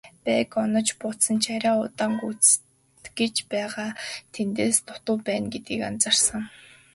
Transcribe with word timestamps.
Байг 0.25 0.51
онож 0.61 0.87
буудсан 0.99 1.37
ч 1.43 1.45
арай 1.55 1.77
удаан 1.85 2.13
гүйцэтгэж 2.21 3.35
байгаагаараа 3.51 3.93
тэднээс 4.33 4.77
дутуу 4.87 5.15
байна 5.27 5.47
гэдгийг 5.53 5.81
анзаарсан. 5.89 6.41